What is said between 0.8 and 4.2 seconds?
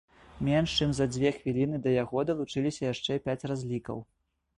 чым за дзве хвіліны да яго далучыліся яшчэ пяць разлікаў.